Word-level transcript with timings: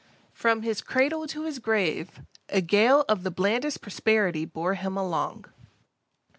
From 0.33 0.63
his 0.63 0.81
cradle 0.81 1.27
to 1.27 1.43
his 1.45 1.59
grave, 1.59 2.21
a 2.49 2.59
gale 2.59 3.05
of 3.07 3.21
the 3.21 3.29
blandest 3.29 3.81
prosperity 3.81 4.45
bore 4.45 4.73
him 4.73 4.97
along. 4.97 5.45